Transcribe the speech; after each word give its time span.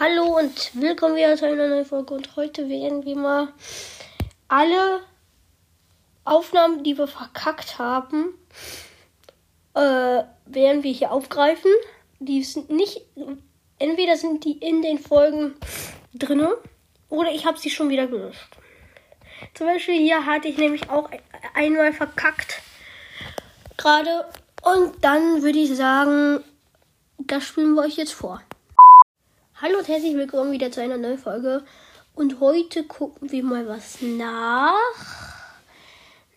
Hallo 0.00 0.38
und 0.38 0.70
willkommen 0.74 1.16
wieder 1.16 1.36
zu 1.36 1.44
einer 1.44 1.66
neuen 1.66 1.84
Folge. 1.84 2.14
Und 2.14 2.36
heute 2.36 2.68
werden 2.68 3.04
wir 3.04 3.16
mal 3.16 3.48
alle 4.46 5.00
Aufnahmen, 6.22 6.84
die 6.84 6.96
wir 6.96 7.08
verkackt 7.08 7.80
haben, 7.80 8.32
äh, 9.74 10.22
werden 10.46 10.84
wir 10.84 10.92
hier 10.92 11.10
aufgreifen. 11.10 11.72
Die 12.20 12.44
sind 12.44 12.70
nicht, 12.70 13.00
entweder 13.80 14.16
sind 14.16 14.44
die 14.44 14.58
in 14.58 14.82
den 14.82 15.00
Folgen 15.00 15.56
drinne 16.14 16.56
oder 17.08 17.32
ich 17.32 17.44
habe 17.44 17.58
sie 17.58 17.70
schon 17.70 17.90
wieder 17.90 18.06
gelöscht. 18.06 18.56
Zum 19.54 19.66
Beispiel 19.66 19.98
hier 19.98 20.24
hatte 20.24 20.46
ich 20.46 20.58
nämlich 20.58 20.88
auch 20.90 21.10
einmal 21.54 21.92
verkackt 21.92 22.62
gerade. 23.76 24.26
Und 24.62 25.02
dann 25.02 25.42
würde 25.42 25.58
ich 25.58 25.74
sagen, 25.74 26.44
das 27.18 27.42
spielen 27.42 27.74
wir 27.74 27.82
euch 27.82 27.96
jetzt 27.96 28.12
vor. 28.12 28.40
Hallo 29.60 29.78
und 29.78 29.88
herzlich 29.88 30.14
willkommen 30.14 30.52
wieder 30.52 30.70
zu 30.70 30.80
einer 30.80 30.98
neuen 30.98 31.18
Folge. 31.18 31.64
Und 32.14 32.38
heute 32.38 32.84
gucken 32.84 33.32
wir 33.32 33.42
mal 33.42 33.66
was 33.66 34.00
nach. 34.00 34.72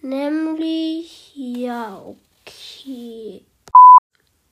Nämlich, 0.02 1.32
ja, 1.36 2.02
okay. 2.04 3.46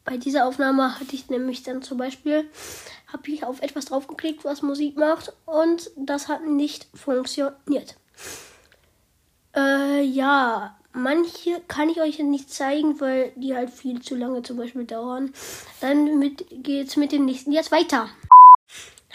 Bei 0.05 0.17
dieser 0.17 0.45
Aufnahme 0.45 0.99
hatte 0.99 1.15
ich 1.15 1.31
nämlich 1.31 1.63
dann 1.63 1.81
zum 1.81 1.97
Beispiel, 1.97 2.47
habe 3.07 3.31
ich 3.31 3.43
auf 3.43 3.59
etwas 3.63 3.85
draufgeklickt, 3.85 4.45
was 4.45 4.61
Musik 4.61 4.97
macht. 4.97 5.33
Und 5.47 5.89
das 5.95 6.27
hat 6.27 6.45
nicht 6.45 6.89
funktioniert. 6.93 7.95
Äh, 9.55 10.03
ja, 10.03 10.77
manche 10.93 11.59
kann 11.67 11.89
ich 11.89 12.01
euch 12.01 12.19
nicht 12.19 12.53
zeigen, 12.53 13.01
weil 13.01 13.31
die 13.35 13.55
halt 13.55 13.71
viel 13.71 13.99
zu 14.03 14.15
lange 14.15 14.43
zum 14.43 14.57
Beispiel 14.57 14.85
dauern. 14.85 15.33
Dann 15.81 16.19
mit, 16.19 16.45
geht's 16.51 16.97
mit 16.97 17.11
dem 17.11 17.25
nächsten 17.25 17.51
jetzt 17.51 17.71
weiter. 17.71 18.09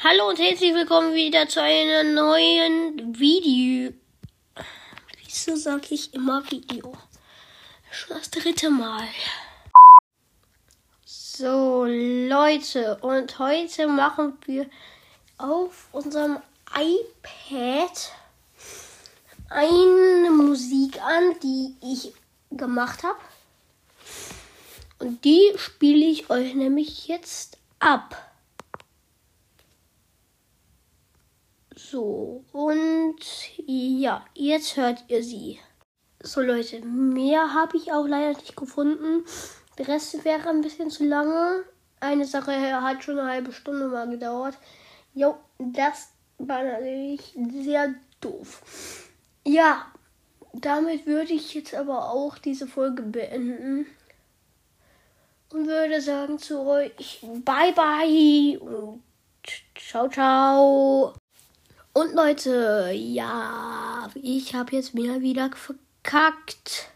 Hallo 0.02 0.28
und 0.28 0.38
herzlich 0.38 0.74
willkommen 0.74 1.14
wieder 1.14 1.48
zu 1.48 1.62
einem 1.62 2.14
neuen 2.14 3.18
Video. 3.18 3.94
Wieso 5.24 5.56
sage 5.56 5.86
ich 5.90 6.12
immer 6.12 6.42
Video? 6.50 6.92
Schon 7.90 8.18
das 8.18 8.28
dritte 8.30 8.70
Mal. 8.70 9.06
So, 11.06 11.86
Leute, 11.86 12.98
und 13.02 13.38
heute 13.38 13.86
machen 13.86 14.36
wir 14.44 14.68
auf 15.38 15.88
unserem 15.92 16.38
iPad 16.76 18.12
eine 19.48 20.30
Musik 20.30 21.00
an, 21.00 21.38
die 21.42 21.76
ich 21.80 22.12
gemacht 22.50 23.04
habe. 23.04 23.20
Und 24.98 25.24
die 25.24 25.52
spiele 25.56 26.04
ich 26.04 26.28
euch 26.30 26.54
nämlich 26.54 27.06
jetzt 27.06 27.58
ab. 27.78 28.33
So, 31.76 32.44
und 32.52 33.16
ja, 33.66 34.24
jetzt 34.34 34.76
hört 34.76 35.04
ihr 35.08 35.24
sie. 35.24 35.58
So 36.22 36.40
Leute, 36.40 36.80
mehr 36.80 37.52
habe 37.52 37.76
ich 37.76 37.92
auch 37.92 38.06
leider 38.06 38.38
nicht 38.38 38.56
gefunden. 38.56 39.24
Der 39.76 39.88
Rest 39.88 40.24
wäre 40.24 40.48
ein 40.48 40.60
bisschen 40.60 40.90
zu 40.90 41.04
lange. 41.04 41.64
Eine 42.00 42.24
Sache 42.24 42.52
hat 42.80 43.02
schon 43.02 43.18
eine 43.18 43.28
halbe 43.28 43.52
Stunde 43.52 43.88
mal 43.88 44.08
gedauert. 44.08 44.56
Jo, 45.14 45.36
das 45.58 46.10
war 46.38 46.62
natürlich 46.62 47.36
sehr 47.62 47.94
doof. 48.20 49.10
Ja, 49.46 49.86
damit 50.52 51.06
würde 51.06 51.32
ich 51.32 51.54
jetzt 51.54 51.74
aber 51.74 52.10
auch 52.10 52.38
diese 52.38 52.66
Folge 52.66 53.02
beenden. 53.02 53.86
Und 55.52 55.66
würde 55.66 56.00
sagen 56.00 56.38
zu 56.38 56.60
euch, 56.60 57.20
bye 57.44 57.72
bye 57.72 58.58
und 58.58 59.02
ciao, 59.76 60.08
ciao. 60.08 61.14
Und 61.96 62.12
Leute, 62.12 62.90
ja, 62.92 64.10
ich 64.14 64.52
habe 64.54 64.74
jetzt 64.74 64.94
mir 64.94 65.20
wieder 65.20 65.48
verkackt. 65.54 66.90